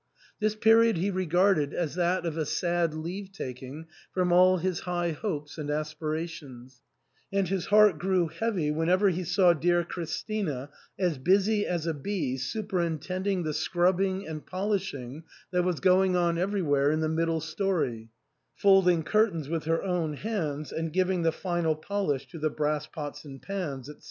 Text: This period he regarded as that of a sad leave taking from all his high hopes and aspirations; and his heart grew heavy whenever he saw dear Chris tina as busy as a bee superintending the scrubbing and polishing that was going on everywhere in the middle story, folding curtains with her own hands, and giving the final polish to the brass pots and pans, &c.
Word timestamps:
This 0.39 0.55
period 0.55 0.97
he 0.97 1.11
regarded 1.11 1.75
as 1.75 1.93
that 1.93 2.25
of 2.25 2.35
a 2.35 2.43
sad 2.43 2.95
leave 2.95 3.31
taking 3.31 3.85
from 4.11 4.31
all 4.33 4.57
his 4.57 4.79
high 4.79 5.11
hopes 5.11 5.59
and 5.59 5.69
aspirations; 5.69 6.81
and 7.31 7.47
his 7.47 7.67
heart 7.67 7.99
grew 7.99 8.25
heavy 8.27 8.71
whenever 8.71 9.09
he 9.09 9.23
saw 9.23 9.53
dear 9.53 9.83
Chris 9.83 10.23
tina 10.23 10.71
as 10.97 11.19
busy 11.19 11.67
as 11.67 11.85
a 11.85 11.93
bee 11.93 12.35
superintending 12.37 13.43
the 13.43 13.53
scrubbing 13.53 14.27
and 14.27 14.43
polishing 14.47 15.21
that 15.51 15.61
was 15.63 15.79
going 15.79 16.15
on 16.15 16.35
everywhere 16.35 16.89
in 16.89 17.01
the 17.01 17.07
middle 17.07 17.39
story, 17.39 18.09
folding 18.55 19.03
curtains 19.03 19.49
with 19.49 19.65
her 19.65 19.83
own 19.83 20.15
hands, 20.15 20.71
and 20.71 20.93
giving 20.93 21.21
the 21.21 21.31
final 21.31 21.75
polish 21.75 22.25
to 22.29 22.39
the 22.39 22.49
brass 22.49 22.87
pots 22.87 23.23
and 23.23 23.43
pans, 23.43 23.85
&c. 23.85 23.93